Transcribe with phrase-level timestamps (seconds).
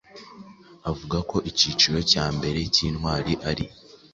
[0.91, 3.65] avuga ko ikiciro cya mbere k’Intwari ari